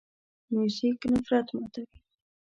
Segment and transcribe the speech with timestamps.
[0.51, 1.97] موزیک نفرت ماتوي.